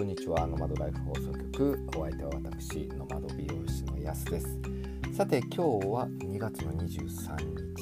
[0.00, 0.46] こんにちは。
[0.46, 4.58] ノマドライフ放送局お相手は私ノマド美容師のやすです。
[5.14, 6.86] さて今日は2月の23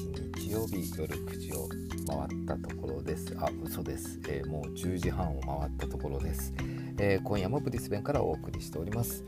[0.03, 1.69] 日日曜日夜9時を
[2.09, 3.33] 回ったところです。
[3.39, 6.53] あ嘘です、えー、もう10時半を回ったところです、
[6.97, 9.23] えー、今夜もブリスベンからお送りしております。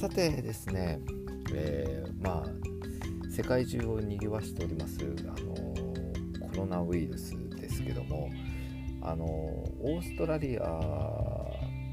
[0.00, 0.98] さてですね、
[1.52, 8.30] えー、まあ世界中を賑わしておりますあのコロナウイルスですけども
[9.02, 11.29] あのオーストラリア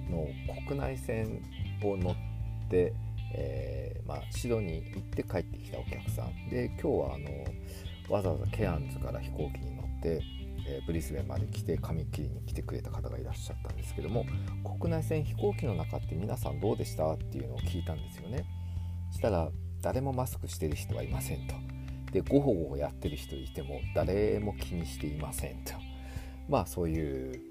[0.10, 0.28] の
[0.68, 1.42] 国内線
[1.84, 2.94] を乗って、
[3.34, 6.50] えー、まあ、シドニー行って帰ってきたお客さん。
[6.50, 7.30] で今日はあの
[8.10, 10.22] わざわざケアンズから飛行機に乗って、
[10.68, 14.26] えー、ブリスベンまで来て髪切りに来てくれた方がいらっしゃったんですけども
[14.80, 18.46] 国内線飛行機の中って皆さんどうでしたっていうのを聞いたんですよね。
[19.12, 19.50] したら
[19.82, 21.56] 誰もマスクしてる人はいませんと。
[22.12, 25.74] でゴホゴホやってる人いても誰も気にしていませんと。
[26.48, 27.42] まあそういう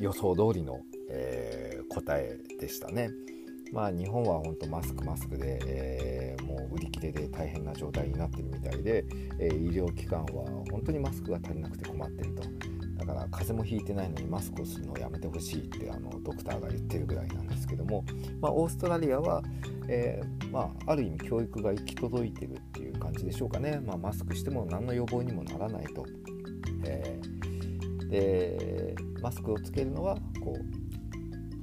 [0.00, 0.80] 予想通りの、
[1.12, 3.10] えー、答えでしたね。
[3.72, 9.04] まあ日本は本当マスクマスクで、えー、もう売り切れで大変な状態になってるみたいで、
[9.38, 12.42] えー、医療機関は本当にマスクが足りなくて困ってると。
[12.96, 18.04] だから風邪もひいてないのにマスクをするのをやめてほしいってあのドクターが言ってるぐらいなんですけども、
[18.40, 19.42] まあ、オーストラリアは、
[19.88, 26.06] えー、まあ、ある意味教育が行き届いてるっていう感じでしょうかね、まあ、マスクしても何の予防にもならないと。
[26.84, 27.52] えー
[28.12, 30.81] でマスクをつけるのはこう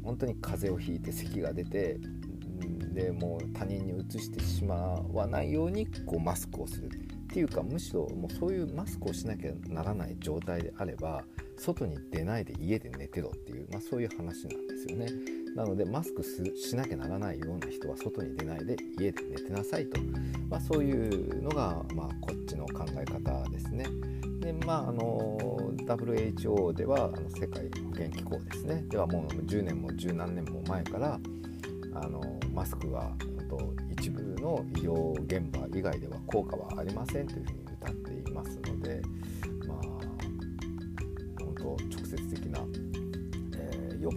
[0.10, 2.00] 本当に風邪をひいて咳が出て
[2.96, 4.76] でもう他人にうつしてしま
[5.14, 6.88] わないようにこうマスクをする。
[6.88, 11.24] っていうかむしろもうそういうマスクをしなきゃならない状態であれば
[11.60, 15.08] 外に出ないで家で寝てろっていう、まあ、そういう話なんですよね。
[15.56, 20.00] なのでマスクしなきゃならないような人は外に出ないで家で寝てなさいと、
[20.48, 23.86] まあ、そういうのが、まあ、こっちの考え方ですね。
[24.40, 25.38] でまああの
[25.86, 31.20] WHO ではあの世界保健機構ですねではもう10年も十何年も前から
[31.94, 32.22] あの
[32.54, 33.12] マスクは
[34.00, 39.02] 一部の医療現場以外では効果はありませんというふうに歌っていますので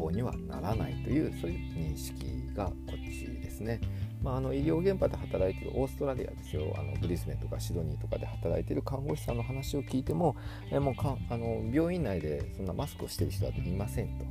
[0.02, 3.80] 法、にはならないというそういう認識がこっちですね。
[4.22, 10.36] まあ、あの医療現場で働いているオーストラリアですよあのブリスベンとかシドニーとかで働いている看護師さんの話を聞いても
[10.70, 14.24] えもうかあの病院内でそんなマスクをしてる人はいませんと。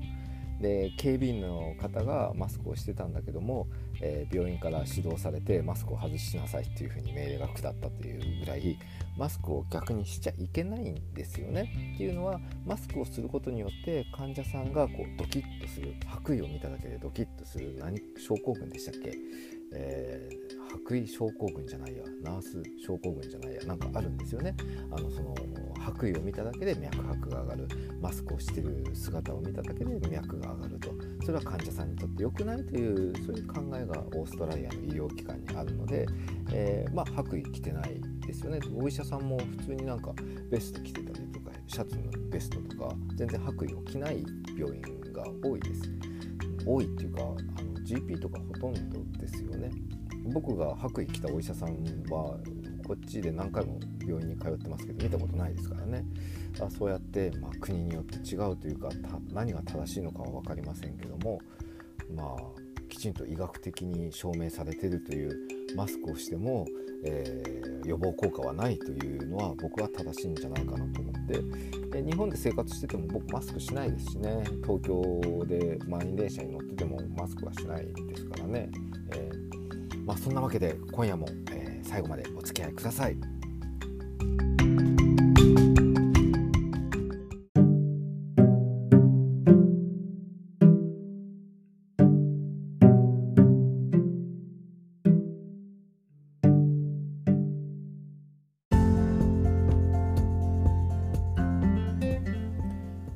[0.62, 3.68] で警備員の方がマスクをしてたんだけども、
[4.02, 8.78] えー、病院から指導されてマスクを外しなさいっていうふうに命令が下ったというぐらい
[9.18, 11.94] マスクを逆にしちゃいけないんですよね。
[11.96, 19.12] っていうのはマスクをすることによって患者さんがこうドキッとする白衣を見ただけでドキッとする何症候群でしたっけ？
[19.74, 24.54] えー、白衣症候群じゃないやナース症候群じゃないやなんかあるんですよね
[24.92, 25.34] あのその
[25.82, 27.68] 白衣を見ただけで脈拍が上がる。
[28.02, 30.92] マスクをしてる姿を見ただけで脈が上がると。
[31.24, 36.08] それは患者さんにとって良くないというそういう考えがオーストラリアの医療機関にあるので、
[36.52, 38.60] えー、まあ、白衣着てないですよね。
[38.76, 40.14] お医者さんも普通になんか
[40.50, 44.24] ベスト着てたりとかシャツのベストとか全然白衣を着ない
[44.58, 44.82] 病院
[45.14, 45.92] が多いです。
[46.66, 47.38] 多いっていうかあの
[47.86, 49.72] GP とかほとんどですよね。
[50.34, 51.70] 僕が白衣着たお医者さん
[52.10, 52.38] は
[52.92, 56.04] こっちで何回も病院に通ってますけど見たことないですからね。
[56.60, 58.90] あそうやって、まあ、国によって違うというか
[59.32, 61.40] 何が正しいのかは分かりませんけども
[62.14, 62.38] まあ
[62.90, 65.32] きちんと医学的に証明されてるという
[65.74, 66.66] マスクをしても、
[67.06, 74.44] えー、予防効果はないというのは僕は正しいんじゃないかなと思ってで日本で生活してても僕マスクしないですしね。
[74.64, 78.70] 東京で満員電車に乗っててもマスクはしないですからね、
[79.14, 83.18] えー、まあ、そんなわけで今夜も、えー、最後までお付き合いください。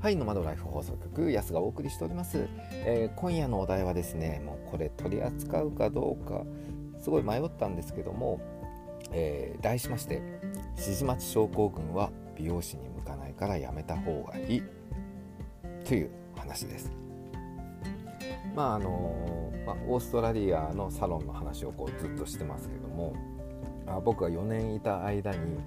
[0.01, 2.47] はいの窓ライフ放送局安がお送りしております、
[2.85, 6.43] えー、今夜のお題はですねもうこれ取り扱うかどうか
[7.05, 8.39] すごい迷ったんですけども、
[9.11, 10.21] えー、題しまして
[10.71, 14.63] 指示待ち症候群は美容師に向かないからやめた方がいい
[15.85, 16.91] という話です。
[18.55, 23.13] まああのまあ、オーストラリアのサロンの話をこうずっとしてますけども
[23.85, 25.59] あ僕が4年いた間に、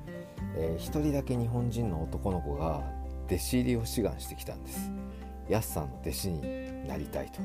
[0.56, 2.82] えー、1人だけ日本人の男の子が
[3.26, 4.90] 弟子入りを志願してきたんです。
[5.48, 7.40] やすさんの弟子になりたいと。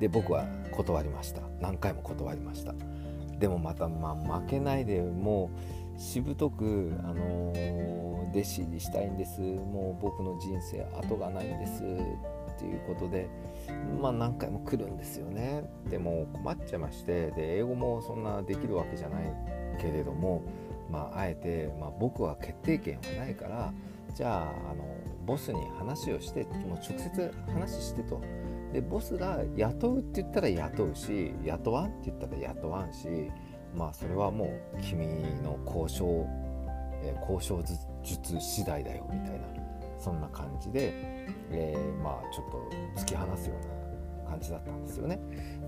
[0.00, 1.42] で僕は断りました。
[1.60, 2.74] 何回も断りました。
[3.38, 5.50] でもまた、まあ、負けないでも
[5.96, 9.40] うしぶとく、あのー、弟子入りしたいんです。
[9.40, 13.28] もう僕の人生後がないんですっていうことで
[14.00, 15.64] まあ何回も来るんですよね。
[15.90, 19.32] でも困っちゃいましてで英語もそんなできるわけじゃない
[19.80, 20.42] けれども
[20.90, 23.72] まああえて、まあ、僕は決定権はないから
[24.14, 24.84] じゃああの
[25.26, 28.20] ボスに話をしてもう直接話してと。
[28.72, 33.08] でボスが雇うって言ったら雇うし雇わんって言ったら雇わんし
[33.74, 35.06] まあそれはもう君
[35.42, 36.26] の交渉、
[37.02, 37.62] え、交渉
[38.02, 39.46] 術次第だよみたいな
[39.98, 40.92] そんな感じで、
[41.50, 45.18] えー、まあちょっと突き放すような感じだったんですよね。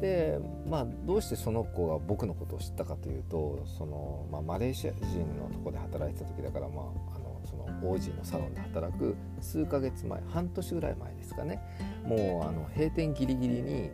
[0.01, 7.18] でまあどうしてその子が僕のことを知ったかというとその、まあ、マレーシア人のとこで働いてた時だからまあ
[7.49, 11.63] そのオージーのサロンで働く数ヶ月前半年ぐらい前ですかね
[12.05, 13.91] もうあの閉店ギリギリに、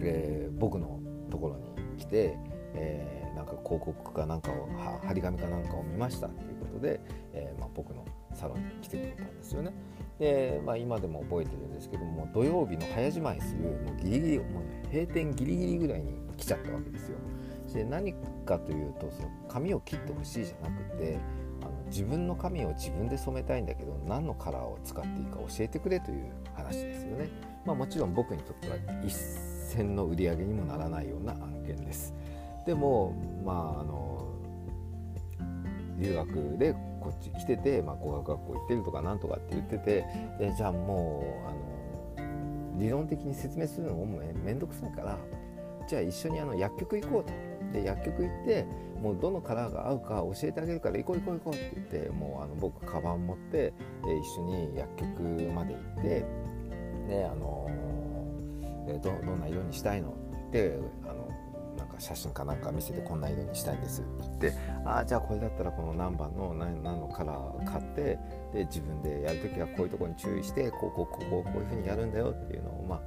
[0.00, 1.00] えー、僕の
[1.30, 2.38] ところに来て、
[2.74, 4.68] えー、なんか広告かなんかを
[5.06, 7.00] 張り紙かなんかを見ましたっていうことで、
[7.32, 8.04] えーまあ、僕の
[8.34, 9.72] サロンに来てくれたんですよね。
[10.18, 17.18] で、まあ、今でも覚えてるんですけども土曜日の早じまいするもうギリギリもう閉店ギリギリぐらいに来ちゃったわけですよ。
[17.72, 18.12] で何
[18.44, 21.18] かというとその髪を切ってほしいじゃなくて
[21.92, 26.24] 自分の髪を自分で染めたいんだけど何のカラーを使っていいか教えてくれという
[26.54, 27.28] 話ですよね。
[27.66, 32.14] まあ、もちろん僕にとっては一銭の売り上げにもならないような案件です。
[32.66, 34.26] でもまああの
[35.98, 40.04] 留学でこっち来てて、まあ、語学学校行ってるとかなんとかって言ってて
[40.38, 45.18] でじゃあもうあの理論的に説明するのもめんどくさいから
[45.86, 47.51] じゃあ一緒にあの薬局行こうと。
[47.72, 48.66] で薬局行って
[49.00, 53.72] もうどのカラーが合うか教えてあげるから行こう行こう行こうって言ってもうあの僕カバン持って、
[54.06, 55.22] え一緒に薬局
[55.52, 56.24] まで行って
[57.08, 57.68] であの、
[58.88, 60.12] えどどんな色にしたいのっ
[60.52, 61.28] て言ってあの
[62.02, 64.10] 写真かなんか見せてこんな色にしたいんですって
[64.40, 68.18] 言ってああじゃあこれだったらこの何番の何何のカラー買って
[68.52, 73.00] で自分でやるときはこういうところに注意してこうこうこうこうこういうふうにやるんだよっていうのをまあ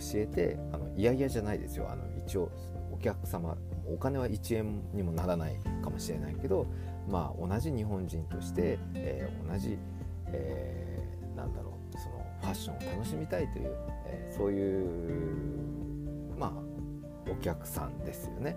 [0.00, 1.88] 教えてあのいやいやじゃないですよ。
[1.90, 2.50] あの一応
[2.98, 3.56] お客様
[3.86, 6.66] お金は1円にもならないかもしれないけど
[7.08, 9.78] まあ同じ日本人として、えー、同じ、
[10.26, 18.56] えー、なんだろうそのファッションを楽しみたいという、えー、そういうまあお客さんですよね。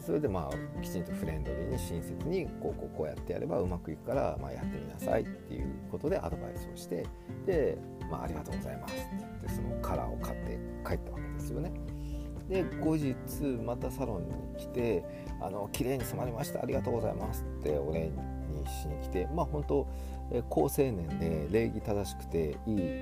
[0.00, 7.06] それでまあきちんとフレンドリーに親切にこうこうこうやってやればうまくいくから、まあ、やってみなさいっていうことでアドバイスをして
[7.44, 7.76] で、
[8.10, 11.70] まあ、ありがとうございますって言ってそのカラーを買って帰ったわけですよね。
[12.48, 13.14] で後日
[13.64, 15.04] またサロンに来て
[15.40, 18.12] 「あの綺麗に染まりましたありがとうございます」ってお礼に
[18.66, 19.86] しに来てまあ本当
[20.48, 23.00] 好青年で礼儀正しくていい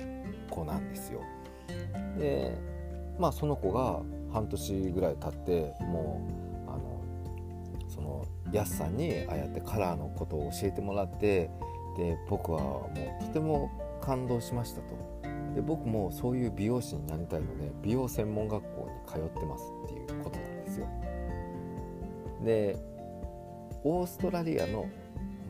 [0.49, 1.21] 子なんですよ。
[2.17, 2.57] で
[3.19, 4.01] まあその子が
[4.31, 6.21] 半年ぐらい経っても
[6.67, 7.01] うあの
[7.87, 11.49] そのやすさんにああやってカラーのことを教えてもらって
[11.97, 12.89] で僕はも
[13.21, 13.69] うとても
[14.01, 14.95] 感動しましたと
[15.55, 20.87] で僕もそういう美容師になりたいので美容専門学校通ってますっていうことなんですよ。
[22.43, 22.77] で
[23.83, 24.85] オーストラリアの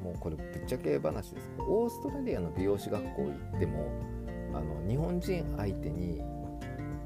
[0.04, 1.50] もうこれぶっちゃけ話です。
[1.50, 3.92] けどオーストラリアの美容師学校行っても
[4.54, 6.22] あの日本人相手に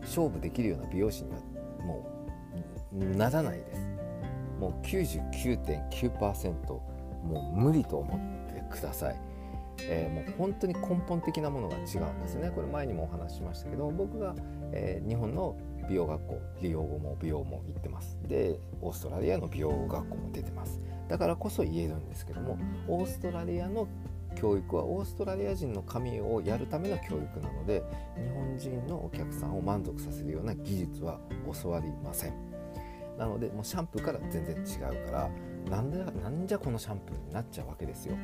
[0.02, 1.38] 勝負できるような美容師には
[1.86, 2.06] も
[2.94, 3.88] うならないです。
[4.60, 6.54] もう99.9%
[7.24, 9.16] もう無理と思ってください、
[9.84, 12.52] えー、もう本当に根本的なものが違うんですね。
[12.54, 14.36] これ前にもお話ししましたけど僕が、
[14.74, 15.56] えー、日本の
[15.90, 18.18] 美容学校美容語も美容も行ってます。
[18.28, 20.80] でオーストラリアの美容学校も出てます。
[21.08, 23.88] だからこそ言えるんですけどもオーストラリアの
[24.36, 27.84] 教育はオーストラリア人の神をやるための教育なので
[28.16, 31.20] 日本人のお客さんを満足させるような技術は
[31.62, 32.34] 教わりません。
[33.18, 35.30] なのでもうシャンプーから全然違うから
[35.70, 38.16] なんでなんじゃこのシャンプーになっちゃうわけですよ。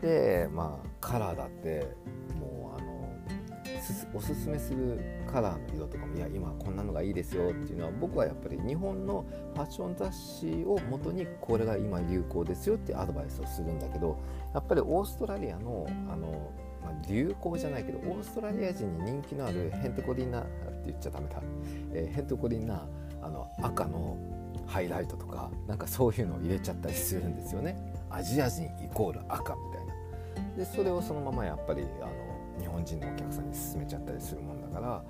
[0.00, 1.94] でまあカラーだって
[2.40, 3.00] もうあの
[4.14, 4.98] おすすめする
[5.30, 14.18] カラーの色とかもいや今こんなのがいいですよっていうのは僕はやっぱり日本のファッション雑誌をもとにこれが今流行ですよっていうアドバイスをするんだけど
[14.54, 16.50] やっぱりオーストラリアのあの、
[16.82, 20.50] まあ、流行じゃないけどオーストラリア人に人気のあるヘンテコリンナって
[20.86, 21.42] 言っちゃダメだ、
[21.92, 22.86] えー、ヘンテコリンナ
[23.22, 24.16] あの赤の
[24.66, 27.76] ハイライトとかなんかそういうのを入れちゃったりするんですよね。
[28.08, 30.56] アジア人イコール赤みたいな。
[30.56, 35.04] でそれをそのままやっぱりあの日本人のお客さんに勧めちゃったりするもんだから、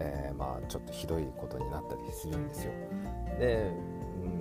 [0.00, 2.72] えー、まあちょっとひどいことになったりするんですよ。
[3.38, 3.70] で、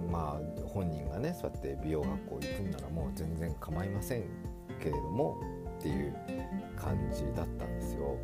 [0.06, 4.24] うん、まあ本人がねそうやって美容学校行くんならもう全然構いません
[4.80, 5.38] けれども
[5.80, 6.16] っていう
[6.78, 8.18] 感じだったんですよ。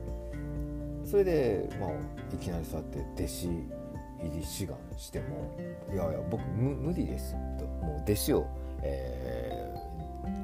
[1.03, 1.89] それで、まあ、
[2.33, 3.47] いきなりそうやって弟子
[4.23, 5.57] 入り志願しても
[5.91, 8.45] 「いやいや僕無理です」ともう弟子を、
[8.83, 9.73] え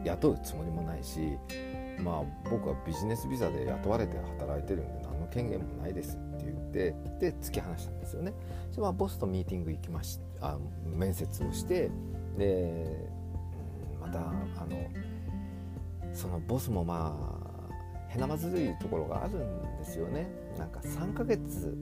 [0.04, 1.38] ー、雇うつもりもないし
[2.00, 8.34] まあ僕はビジネスビザで雇われて働いてるんでの権限もないですって言ってで突き放したんですよね。
[8.74, 11.90] で、まあ、ボスとミーティング行きましあ面接をして
[12.38, 13.10] で
[14.00, 14.24] またあ
[14.66, 14.90] の
[16.14, 17.16] そのボスもま
[17.70, 20.28] あへなまずるいところがあるんですよね。
[20.58, 21.78] なんか3ヶ月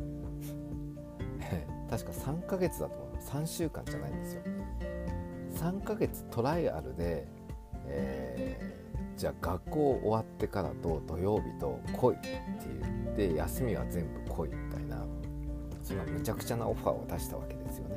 [1.90, 3.16] 確か3ヶ月だと思う。
[3.18, 4.42] 3週間じゃないんですよ。
[5.56, 7.28] 3ヶ月トライアルで、
[7.88, 12.42] えー、じゃあ学校終わってからと土曜日と来いって
[12.82, 15.06] 言って休みは全部来いみたいな
[15.84, 17.96] そんなむちゃくちゃなオファーを出したわけですよね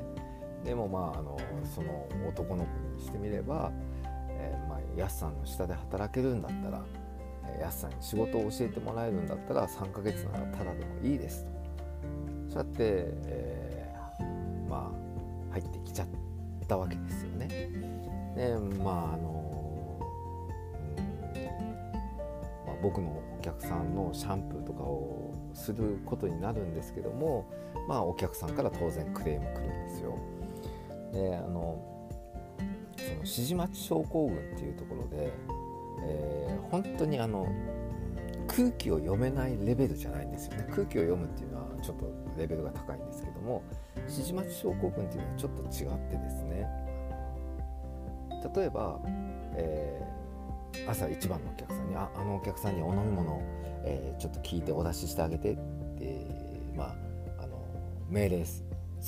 [0.65, 1.39] でもまああの
[1.75, 3.73] その男の子にしてみれば、
[4.29, 6.83] えー、まあ、ヤスさんの下で働けるんだったら、
[7.47, 14.93] えー、ヤスさんに仕事を教えてもらえるんだったら3ヶ月ならただでもいいですとそうやって、えー、ま
[15.51, 16.09] あ入ってきちゃっ
[16.67, 17.49] たわけですよね。
[18.37, 19.99] でまああの、
[20.97, 21.43] うん
[22.67, 27.49] まあ、僕のお客さんのシャンプーとかをすることになるんですけども
[27.87, 30.19] まあお客さんから当然クレーム来るんですよ。
[31.13, 31.99] であの
[32.97, 35.33] その指示待ち症候群っていうところで、
[36.03, 37.47] えー、本当にあの
[38.49, 43.63] 空気を読めないレベルじゃないんですよね空気を読むっていうのはちょっとレベルが高いんですけども
[43.97, 46.67] 指示待ち症候群っていうのはちょっと違ってですね
[48.55, 48.99] 例えば、
[49.55, 50.28] えー、
[50.87, 53.43] 朝一番のお客さんにああのお客さんにお飲み物、
[53.85, 55.57] えー、ちょっと聞いてお出ししてあげてっ
[55.99, 56.27] て
[56.77, 57.59] まああの
[58.09, 58.65] 命令す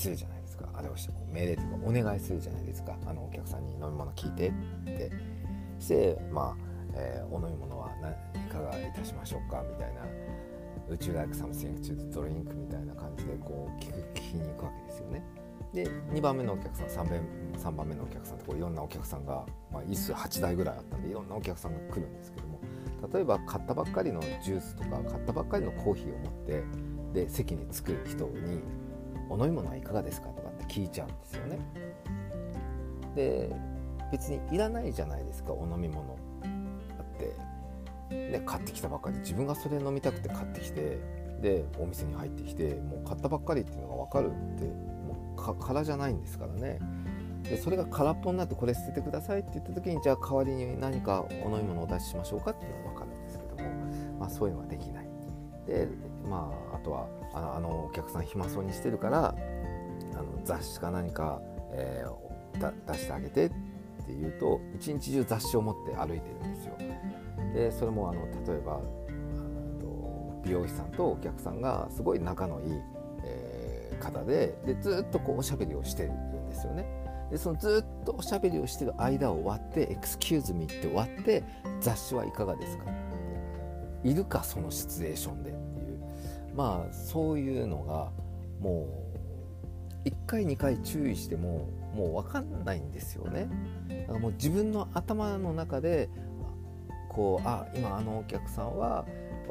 [0.08, 0.68] るじゃないですか。
[0.74, 2.96] あれをして命令というかお願いするじゃないですか。
[3.06, 4.52] あのお客さんに飲み物聞いてっ
[4.84, 5.40] て。
[5.80, 6.56] してまあ、
[6.94, 8.12] えー、お飲み物は何
[8.46, 10.02] いかがいたしましょうかみたいな。
[10.88, 15.24] 宇宙 like something to drink みたいな感じでこう聞く聞きに行くわけですよね。
[15.72, 17.20] で2番目のお客さん 3, 番
[17.56, 22.60] 3番目のお客さんとこういろんなお客さんが、まあ、椅子8台ぐらいあったんでいろんなお客さんが来るんですけども
[23.12, 26.64] 例えば買ったばっかりのジュースとか買ったばっかりのコーヒーを持って
[27.24, 28.60] で席に着く人に
[29.30, 31.58] 「お飲み物はいかがですか?」とかって聞いちゃうんですよね。
[33.14, 33.56] で
[34.12, 36.14] 別にいらないじゃないですかお飲み物だ
[37.02, 37.06] っ
[38.08, 40.98] て、ね、買ってきたばっかり自分がそれ飲みたくて買ってきて
[41.40, 44.64] でお店に入ってきてもう買ったばっかりっていうのが分かるって
[45.40, 46.78] 空じゃないんですからね。
[47.42, 53.70] でそれが空っぽになってこれ捨ててくださいって言った時にじゃあ代わりに何かお飲み物をお出ししましょうかっていうのは分かるんですけども、
[54.20, 55.08] まあ、そういうのはできない。
[55.66, 55.88] で
[56.28, 59.34] まああとはあのあのお客さん暇そうにしてるから
[60.14, 61.40] あの雑誌か何か、
[61.72, 63.54] えー、出してあげてって
[64.08, 66.76] 言うと一日中雑誌を持って歩いてるんですよ。
[67.54, 68.80] でそれもあの例えば
[70.42, 72.80] 美容師さんとお客さんがすごい仲のいい、
[74.00, 76.84] 方ででずっとこうおしゃべりをしてるんですよね。
[77.30, 81.44] でそのずっとおしゃべりをしてる間を割って「エクスキューズミ」って割って
[81.80, 82.84] 雑誌はいかがですか？
[84.02, 86.00] いるかそのシチュエーションでっていう
[86.56, 88.10] まあそういうのが
[88.60, 88.88] も
[90.04, 93.48] う1回2回注意してももう分かんないんですよね。
[93.88, 96.08] だからもう自分の頭の中で
[97.10, 99.04] こうあ今あのお客さんは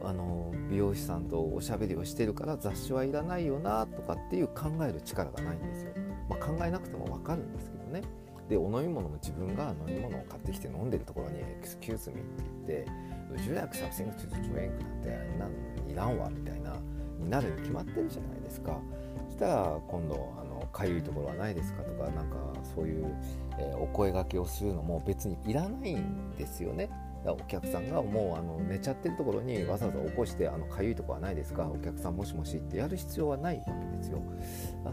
[0.06, 5.92] あの美容師さんとおしゃべりをしてるから雑誌はいらないよなとかっていう考える力がないんですよ。
[6.30, 8.02] まあ、考えなくても分かるんですけどね。
[8.50, 12.92] でお飲み物も自分が飲み物を買ってきて飲んでるところに「エクスキューズミ」って言って
[13.44, 16.76] 「宇宙薬サブシングトゥドリンクなんてなんいらんわ」みたいな
[17.20, 18.80] になるに決まってるじゃないですか。
[19.28, 22.38] そしたら今度あのかゆいところはないですかとかなんか
[22.76, 23.16] そういう、
[23.60, 26.90] えー、お声がけをするのも別にいらないんですよね。
[27.26, 31.70] お客さんがもうあの寝ちゃってるところにわざわざ起こして「あのかゆいとこはないですか？
[31.70, 34.22] お客さんもしもし」ってやる必要はないわけですよ。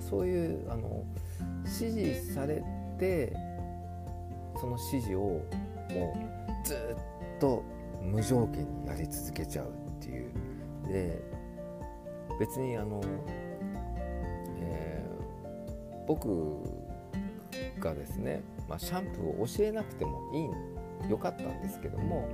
[0.00, 1.04] そういうあの
[1.64, 2.62] 指示され
[2.98, 3.32] て
[4.60, 5.42] その指示をも
[6.64, 7.62] うずっと
[8.02, 10.30] 無条件にやり続けちゃうっていう。
[10.88, 11.20] で
[12.38, 13.00] 別にあの、
[14.60, 16.28] えー、僕
[17.80, 20.50] がですね、まあ、シャンプーを教えなくてもいいん
[21.08, 22.28] 良かったんですけども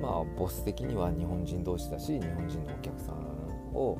[0.00, 3.16] まあボス的には日本人同士だし日本人のお客さん
[3.74, 3.98] を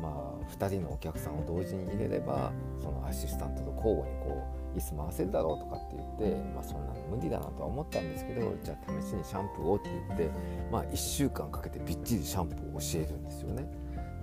[0.00, 10.30] まあ2人のお客さんを同時に入れればそのアシスタントと交互にこう椅子回せるだろうとかって言って、まあ、そんなの無理だなとは思ったんですけどじゃあ試しにシャンプーをって言って、
[10.70, 13.66] まあ、1週間かけてびっちりシャンプーを教えるんですよね。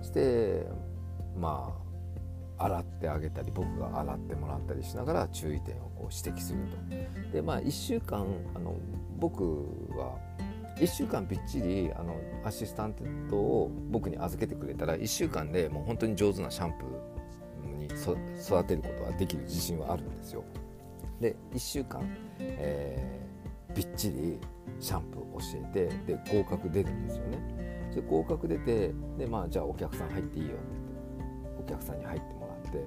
[0.02, 0.66] して
[1.36, 1.74] ま
[2.58, 7.32] あ洗ってあげたり僕が洗ってもらったりしながら注意点を指摘すると。
[7.32, 8.74] でまあ1週間あの
[9.18, 9.42] 僕
[9.96, 10.16] は
[10.76, 12.94] 1週間びっちりあのアシスタン
[13.28, 20.44] トを僕に預けてくれたら1週間でもう本当に上手なシャンプーに育てることはできる自信はあるんですよ。
[21.20, 22.00] で1週間、
[22.38, 24.38] えー、びっちり
[24.78, 27.90] シャンプー教えてで合格出るんですよね。
[27.94, 32.84] で合格出てでまあじゃあお客さん入っていいよってお客さんに入ってもらって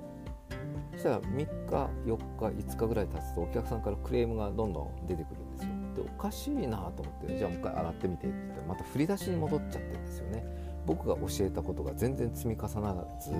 [1.02, 5.70] したら3日4日5日ぐらい経つとお客さんからクレームがどんどん出てくるんですよ。
[5.96, 10.46] でおかしいなと思ってじゃあもう一回洗ってみてって言ったらまた振り出しに戻っちゃってるんですよね。
[10.86, 13.32] 僕が教えたことが全然積み重ならず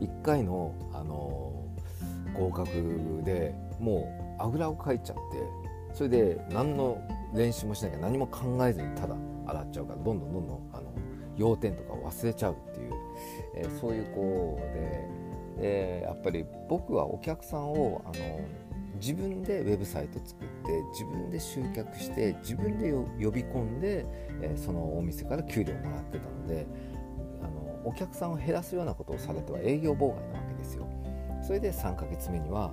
[0.00, 1.52] 1回の、あの
[2.34, 5.22] 合格でもうあぐらをかいちゃって
[5.94, 7.00] それで何の
[7.32, 9.14] 練習もしなきゃ何も考えずにただ
[9.46, 10.92] 洗っちゃうからどんどんどんどんあの
[11.36, 12.92] 要点とかを忘れちゃうっていう、
[13.56, 15.08] えー、そういう子で、
[15.56, 18.40] でやっぱり僕はお客さんをあの
[19.00, 24.06] 自分でウェブサイト作って自分で集客して自分で呼び込んで、
[24.40, 26.66] えー、そのお店から給料をもらってたので
[27.42, 30.88] あのお客さんを減らすようなことをされては営業妨害なわけですよ。
[31.42, 32.72] それで3ヶ月目には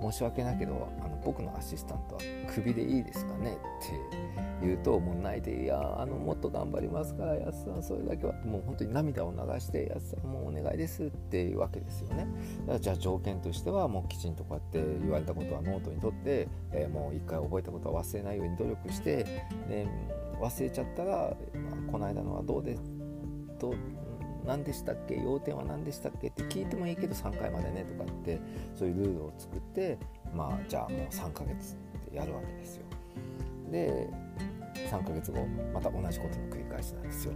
[0.00, 2.20] 申し訳ないけどあの僕のアシスタントは
[2.54, 3.92] クビでいいですかねって
[4.60, 12.26] 言うともう泣いて「いやあのもっと頑張りますから安さんそれだけは」もう本当に涙を流して「安さんもうお願いです」っていうわけですよね。
[12.60, 19.24] だからじゃあ条件としてはもうきちんとこうやって言われたことはノートにとって、えー、もう一回覚えたことは忘れないように努力して、
[19.68, 19.86] で
[20.40, 21.36] 忘れちゃったら
[21.90, 22.76] 「この間のはどうで
[23.58, 23.74] どう
[24.44, 25.16] 何でしたっけ？
[25.16, 26.28] 要点は何でしたっけ？
[26.28, 28.40] って聞いてもいいけど3回までねとかって
[28.74, 29.98] そういうルールを作って
[30.34, 32.84] まあじゃあもう3ヶ月ってやるわけですよ。
[33.70, 34.08] で
[34.90, 37.32] 3ヶ月後また同じことの繰り返しなんですよ。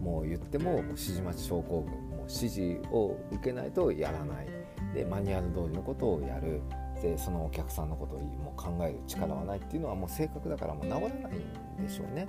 [0.00, 4.46] もう言っても指示待ち症候群もう指示を受けないとやらない
[4.94, 6.60] でマニュアル通りのことをやる
[7.00, 12.28] でそのお客さんのことをもう考える力はないっていうのはもう性格だからもう治らないんでしょうね。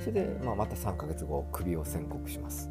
[0.00, 2.70] それで、まあ、また3ヶ月後首を宣告します。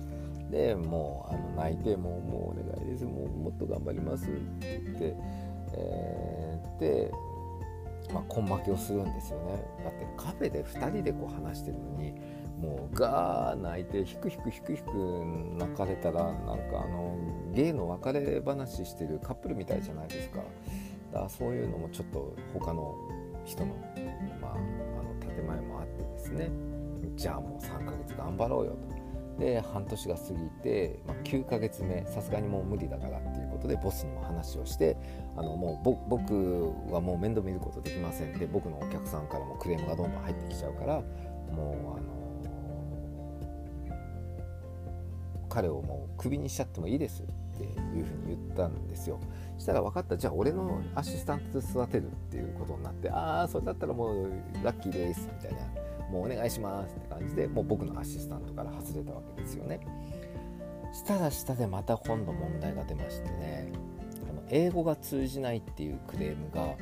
[0.50, 3.06] でもうあの泣いてもう「もうお願いです。
[3.06, 5.16] もうもっと頑張ります」って言って、
[5.74, 7.12] えー、で、
[8.14, 9.66] まあ、根負けをするんですよね。
[9.84, 12.14] だってカフェで2人でこう話してるのに
[12.60, 14.92] もうガー泣いてヒクヒクヒクヒク
[15.58, 16.34] 泣かれたらなん
[16.70, 17.16] かあの
[17.54, 20.42] ゲイの別れ話してるカップルみたいじゃないですか。
[21.14, 22.96] だそういうのもちょっと他の
[23.46, 23.76] 人の,、
[24.42, 24.58] まあ、あ
[25.04, 26.50] の建前もあってですね。
[27.16, 28.97] じゃあもう3ヶ月頑張ろうよと。
[29.38, 34.98] で半年が過ぎて、まあ、9ヶ月目さすがにもう無理だからっていうことでボスにも話をして
[35.36, 38.34] あのもう僕はもう面倒見ることできません。
[38.38, 42.18] で僕のお客さんからもクレームがどんどん入ってきちゃうからもうあの
[45.50, 47.26] 彼をもうクビにしちゃってもいいですっ
[47.58, 49.20] ていうふうに言ったんですよ。
[49.58, 50.18] したら分かった。
[50.18, 54.32] じゃあ俺のアシスタントで育てるっていうことになってああそれだったらもう
[54.64, 55.87] ラッキーですみたいな。
[56.12, 59.80] もうお願いしますって感じでもう僕のアシスタントから外れたわけですよね。
[60.94, 63.72] したら下でまた今度問題が出ましてね
[64.30, 66.76] あの英語が通じないっていうクレームが、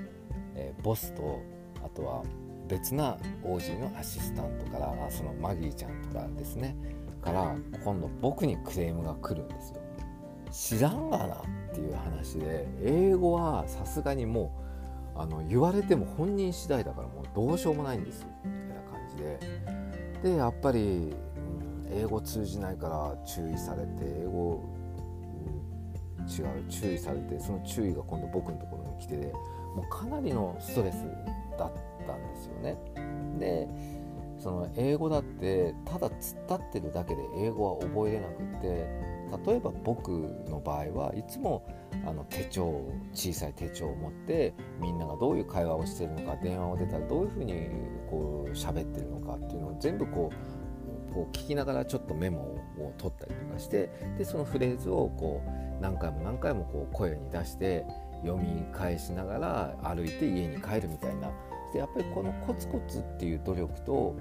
[0.56, 1.42] えー、ボスと
[1.84, 2.24] あとは
[2.68, 6.76] 別な OG のアシスタントからそのマギーちゃんとかですね
[7.22, 9.82] から今度僕にクレームが来るんですよ。
[10.52, 11.40] 知らんがなっ
[11.74, 14.56] ていう話で英語はさすがにも
[15.16, 18.26] うあの言われても本人次第だからもうどうしようもないんです
[20.22, 21.14] ででやっぱり、
[21.92, 24.64] 英語通じないから注意されて英語、
[26.28, 29.16] 違う注意されてその注意が今度僕のところに来て
[29.76, 30.96] もうかなりのストレス
[31.58, 31.72] だっ
[32.08, 32.78] たんですよね。
[33.40, 33.68] で
[34.40, 39.15] その英語だってただ突っ立ってるだけで英語は覚えれなくって
[39.46, 40.10] 例えば僕
[40.50, 41.66] の場合はいつも
[42.06, 47.70] あの手帳小さい手帳を持ってみんながどういう会話をしているのか電話を出たらどういうふうに
[48.10, 57.86] こう喋ってるのかっていうのを全部こうこう聞きながらちょっとメモを取ったりとかしてでそのフレーズをこう何回も何回もこう声に出して
[58.24, 61.32] 読み返しながら歩いて家に帰るみたいな。
[61.74, 64.16] でやっぱりこのコツコツっていう努力と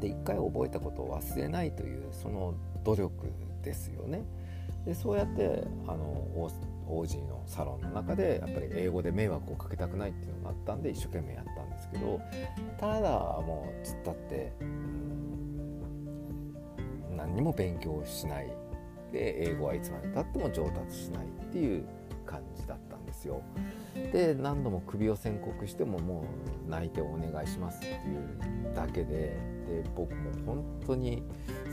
[0.00, 2.54] で一回覚えたことを忘れないというその
[2.84, 3.32] 努力
[3.64, 4.24] ですよね。
[4.84, 6.50] でそうやってあの
[6.88, 12.20] OG のサロンの中でやっぱり英語で迷惑をかけたくないっていうのがあったんで一生懸命やったんですけど
[12.78, 15.80] ただもうつったって、うん、
[17.16, 18.52] 何にも勉強しない
[19.12, 21.86] で英語はいつまでたっても上達しないっていう
[22.34, 23.42] 感じだったんですよ。
[23.94, 26.24] で何度も首を宣告してもも
[26.66, 31.22] う泣いてお願いしますっていうだけでで僕も本当に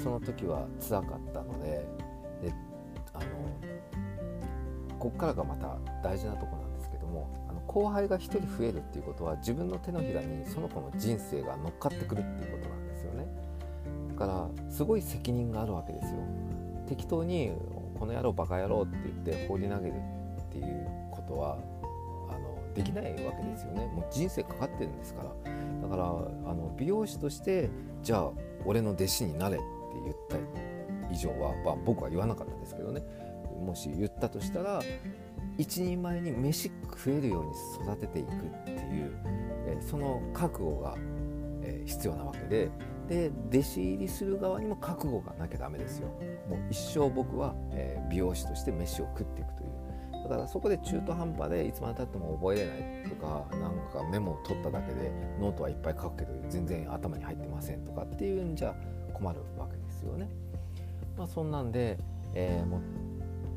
[0.01, 1.85] その時は辛かったので
[2.41, 2.53] で
[3.13, 3.25] あの
[4.99, 13.25] ここからがまた大事なとこなんですけどもあの後輩が1人増えるっていうことは自分の手のひらにその子の人生が乗っかってくるっていうことなんですよね
[14.09, 16.19] だからすごい責任があるわけですよ
[16.87, 17.51] 適当に
[17.99, 19.93] この野郎バカ野郎って言って放り投げる
[20.51, 21.57] っていうことは
[22.29, 23.85] あのできないわけですよね。
[23.87, 25.29] もう人生かかってるんですから。
[25.81, 26.07] だからあ
[26.53, 27.69] の美容師として
[28.03, 28.31] じゃあ
[28.65, 29.65] 俺の弟子になれって
[30.03, 33.01] 言ったり上は、まあ、僕は言わなかったですけどね。
[33.65, 34.81] もし言ったとしたら
[35.57, 39.11] 一人前に飯食えるように育てていくっていう、
[39.67, 40.95] え、その覚悟が、
[41.61, 42.69] え、必要なわけで。
[43.07, 46.07] で弟子入りする側にも覚悟がなきゃダメですよ。
[46.47, 49.70] もう一生僕は、え、美容師として飯を食っていくという
[50.23, 58.75] だからそこで中途半端でいつまでたっても覚えれないとかなんかメモを取っただけでノートはいっぱい書くけど全然頭に入ってませんとかっていうんじゃ
[59.13, 60.29] 困るわけですよね。
[61.17, 61.97] まあ、そんなんで、
[62.33, 62.81] えー、もう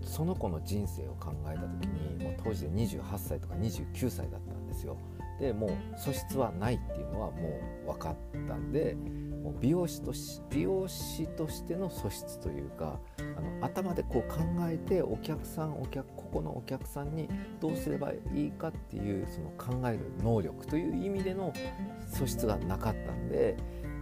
[0.02, 4.96] その子の人生を考えた時にもう当時で28歳とか29歳だったんですよ。
[5.40, 8.96] でもう素質はないっていうのはもう分かったんで
[9.42, 13.00] もう美容師とし美容師としての素質というか
[13.36, 17.28] あの頭でこう考えてお客さんお客ここのお客さんに
[17.60, 21.52] どうすればいいかっていうその考える能力という意味での
[22.06, 23.56] 素質がなかったんで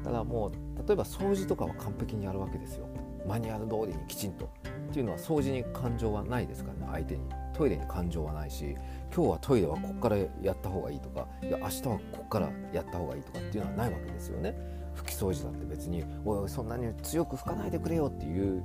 [0.05, 0.53] だからもう
[0.87, 2.87] 例えば掃除とかは完璧にやるわけですよ。
[3.27, 4.47] マニュアル通りにきちんと。
[4.47, 7.23] っていうのは掃除に感情はないですからね相手に。
[7.55, 8.75] トイレに感情はないし
[9.15, 14.55] 今日はトイレはここからやった方がいいとかいや明日はここからやった方がいいとかっていうのはないわけですよね。
[14.97, 18.63] 拭き掃除だって別に「おいそんなに強く拭かないでくれよ」っていう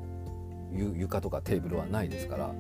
[0.78, 2.54] 床とかテーブルはないですから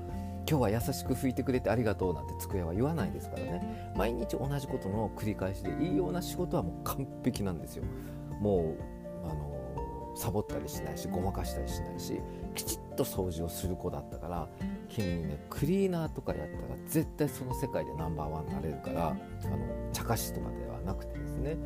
[0.50, 3.92] 今日は優しく拭いてくれてありがとうなんて机は言わないですからね。
[3.98, 7.84] 毎日同じことの繰り返しでいいような仕事はもう完璧なんですよ。
[8.40, 8.78] も
[9.26, 12.20] うあのサボったりしないしごまかしたりしないし
[12.56, 14.48] きちっと掃除をする子だったから
[14.90, 21.58] 君ねクリーナーとかやったら絶対その世界でナンバーワンになれるからあの茶化しとかではなくてですね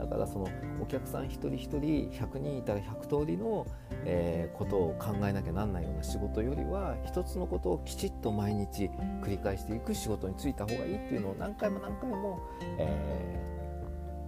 [0.00, 0.48] だからその
[0.80, 3.66] お客さん一人一人100人いたら100通りの、
[4.04, 8.90] えー、ことを考えなきゃなんないような仕事よりは一つのことをきちっと毎日
[9.22, 12.40] 繰り返していく仕事に就いた方がいいっていうのを何回も何回も、
[12.78, 13.40] え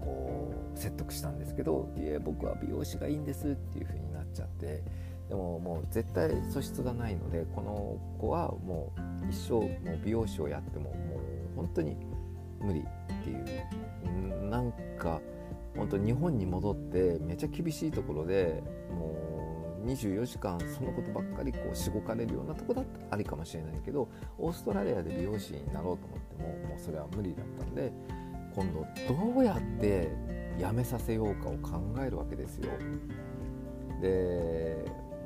[0.02, 4.82] ー、こう説得したんですけど「いえ僕は美容師がいいんです」っていうふうになっちゃって
[5.28, 8.92] でももう絶対素質がないのでこの子はも
[9.24, 11.96] う一生もう美容師をやってももう本当に
[12.60, 12.84] 無理っ
[13.24, 15.20] ていうなんか
[15.76, 19.16] 本当日本に戻ってめちゃ厳しいところでも
[19.84, 24.08] う24時間そのことばっかりこうしごかれるようなとこだったらありかもしれないけど
[24.38, 27.92] オーストラリアで美容師になろうと思ってももうそれは無理だったんで
[28.54, 30.10] 今度どうやって
[30.58, 32.70] 辞めさせようかを考えるわけですよ。
[34.00, 34.84] で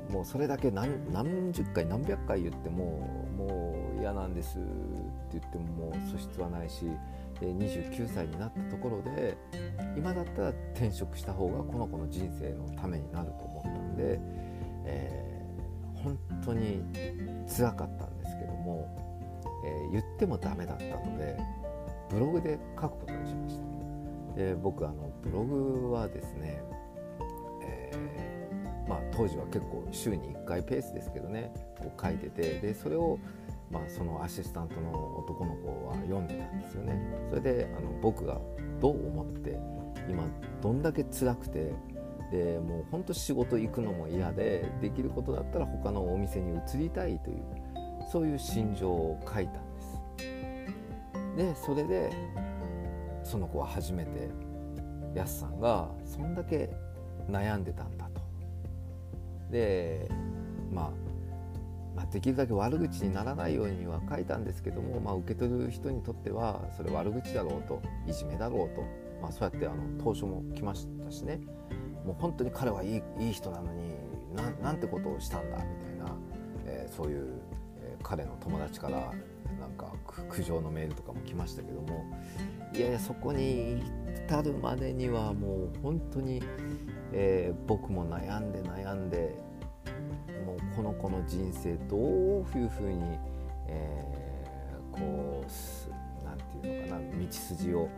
[0.09, 6.85] もうそれだけ何何十回何百回言ってももう嫌なんですって言ってももう素質はないし
[7.39, 9.37] で29歳になったところで
[9.95, 14.19] 今だったら転職した方がこの子の人生のためになると思ったんで、
[14.85, 16.83] えー、本当に
[17.47, 21.37] つらかったんですけども、えー、言ってもダメだったので
[22.09, 23.67] ブログで書くことにしました。
[24.35, 26.61] で僕あのブログはですね、
[27.63, 33.17] えー、まあ、当時は結構週に1回ペースですけどねこう書いててでそれを
[33.69, 37.01] まあ、そのアシスタントの男の子は読んでたんですよね。
[37.29, 38.39] それであの僕が
[38.79, 39.59] どう思って
[40.09, 40.23] 今
[40.61, 41.73] どんだけ辛くて
[42.31, 47.43] でもうほんと仕事行くのも嫌でできることだったら他のお店に移りたいという
[48.11, 50.01] そういう心情を書いたんです。
[51.35, 52.09] でそれで
[53.23, 54.29] その子は初めて
[55.13, 56.69] やすさんがそんだけ
[57.29, 58.21] 悩んでたんだと。
[59.51, 60.09] で
[60.71, 61.06] まあ
[61.97, 68.83] まあ、できるだけ悪口にならないようには書いたんですけども、まあ、受け取る人にとってはそれ悪口だろうといじめだろうと、
[69.19, 71.41] まあ、そうやってあの当初も来ましたしね。
[72.05, 73.91] もう本当に彼はいいいい人なのに
[74.61, 76.15] なんてことをしたんだみたいな、
[76.67, 77.41] えー、そういう、
[77.81, 79.11] えー、彼の友達から
[79.59, 79.91] なんか
[80.29, 82.05] 苦情のメールとかも来ましたけども。
[82.73, 83.81] いやいやそこに
[84.27, 86.43] 至るまでにはもう本当に、
[87.13, 89.39] えー、僕も悩んで悩んで
[90.77, 91.99] この子の人生どう
[92.55, 93.17] いうふうに、
[93.67, 97.89] えー、こう何て言うのかな道筋を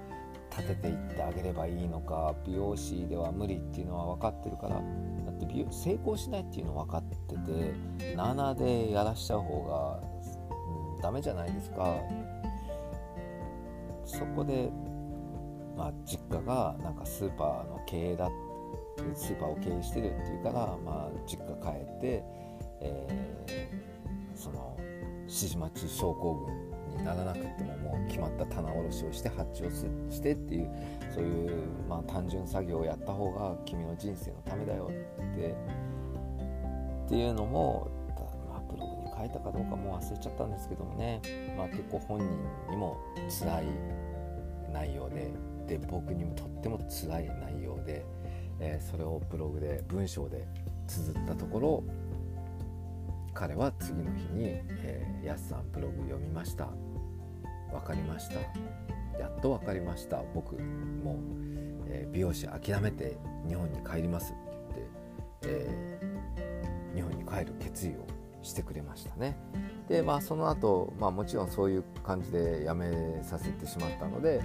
[0.49, 7.41] 立てていってあげればいいのか美容師では無理っていうのは分かってるからだって美容成功しないっていうの分かってて
[8.15, 9.99] 7でやらしちゃう方が、
[10.95, 11.97] うん、ダメじゃないですか。
[14.05, 14.71] そこで、
[15.77, 18.29] まあ、実家がなんかスーパーの経営だ
[19.13, 22.23] スーパーを経営してるっていうから、まあ、実家帰って
[22.81, 24.77] えー、その
[25.21, 26.35] 指示待ち症候
[26.89, 30.69] 群にならなくてももう決まった棚卸しをして発注をしてっていう
[31.13, 35.55] そういう、まあ、単純作業をやった方が君の人生のためだよって
[37.05, 37.89] っていうのも、
[38.49, 41.21] まあ、ブログに書いたかどうかもう忘れちゃったんですけどもね、
[41.57, 42.97] まあ、結構本人にも
[43.29, 43.65] 辛い
[44.71, 45.31] 内容で
[45.67, 48.03] で僕にもとっても辛い内容で、
[48.59, 50.47] えー、それをブログで文章で
[50.87, 51.83] 綴ったところ
[53.33, 54.45] 彼は次の日に
[54.83, 56.69] 「えー、やすさんブログ読みました。
[57.71, 58.39] 分かりました。
[59.19, 60.23] やっと分かりました。
[60.33, 61.15] 僕もう、
[61.87, 64.35] えー、美容師諦めて日本に帰ります」っ
[64.73, 64.87] て
[65.41, 68.07] 言って、えー、日本に帰る決意を
[68.41, 69.37] してくれましたね。
[69.87, 74.39] でまあその後、まあもちろんそういう感じで辞めさせてしまったので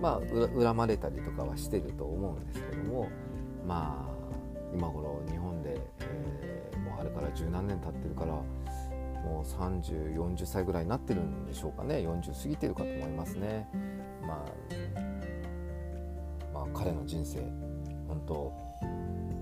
[0.00, 3.08] まあ恨まれたりとかはしてると思うんですけども
[3.66, 4.18] まあ
[4.74, 6.57] 今頃日本で、えー、
[7.18, 8.44] から十何年経ってるからも
[9.42, 13.68] う3040歳ぐらいになってるんでしょうかね40過ぎてるかと思いますね。
[14.22, 14.44] まあ、
[16.54, 17.40] まあ、彼の人生
[18.06, 18.52] 本当、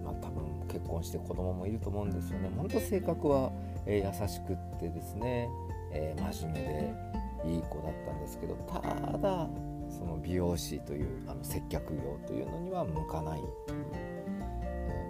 [0.04, 2.50] ま、多分結婚して子供もいると思うんですよね。
[2.56, 3.52] 本当性格は、
[3.84, 5.48] えー、優しくってですね、
[5.92, 8.80] えー、真面目でいい子だったんですけどた
[9.18, 9.48] だ
[9.88, 13.40] その美容師というあの接客業というのには向かない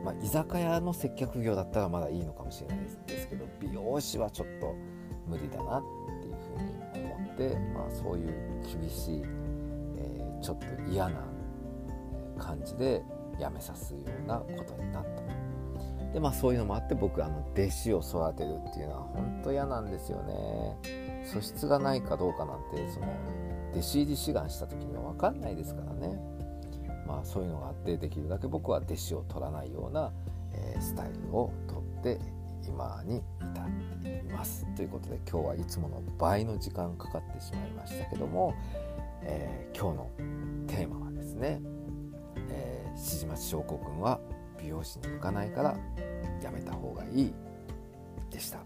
[0.07, 4.77] まあ、居酒屋の接客業だったらまだいいのかもしれないですけど美容師はちょっと
[5.27, 5.83] 無理だなっ
[6.21, 6.37] ていう
[6.95, 9.23] ふうに思って、まあ、そういう厳しい、
[9.99, 11.25] えー、ちょっと嫌な
[12.38, 13.03] 感じで
[13.37, 21.25] 辞めさすようなことになったでまあそういうのもあって僕あの弟子を育てるっていうのは本当嫌なんですよね。
[21.25, 23.09] 素質がないかどうかなんてその
[23.73, 26.36] 弟子入り志願した時には分かんないですからね。
[27.07, 30.12] まあ、そういうのがあってできるだけ僕は弟子を取らないような、
[30.53, 32.19] えー、スタイルをとって
[32.66, 38.55] 今に至っていますということで今日はいつもの倍の時間かかってしまいましたけども、
[39.23, 40.11] えー、今日の
[40.66, 41.61] テーマはですね、
[42.51, 44.21] えー、七松症候群は
[44.61, 45.77] 美容師に向かないから
[46.42, 47.35] やめた方がいい
[48.31, 48.59] でした。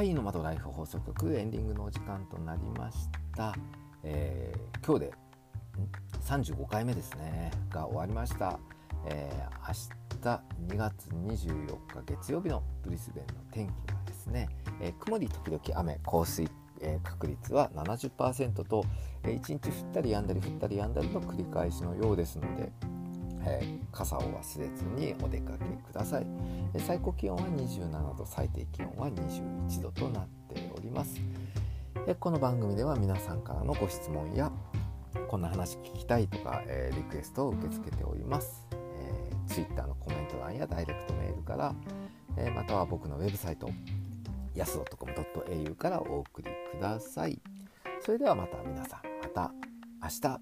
[0.00, 3.54] はい、の窓ライフ放送局エンディングのお時間となりました。
[4.02, 5.12] えー、今日で
[6.24, 8.58] 35回目ですねが終わりました。
[9.04, 9.74] えー、明
[10.22, 14.48] 日2月24日月曜日のブリスベンの天気はですね、
[14.80, 16.48] えー、曇り時々雨降水、
[16.80, 18.86] えー、確率は70%と、
[19.24, 22.72] えー、1日降ったりやんだり降ったりやんだりの繰り返しのようですので、
[23.46, 26.26] えー、傘を忘れずにお出かけください。
[26.78, 31.20] 最高気温は27度最低気温は21度となっております。
[32.18, 34.50] この番組では皆さんからのご質問や
[35.28, 41.74] こんな話聞きたいとか、えー、リクエストを受け付けております、えー、Twitter のコメント欄やダイレクトメールから、
[42.36, 43.70] えー、または僕のウェブサイト
[44.54, 47.40] やす .com.au からお送りください。
[48.00, 49.52] それではまた皆さんまた
[50.02, 50.40] 明日。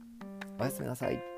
[0.60, 1.37] おやすみなさい。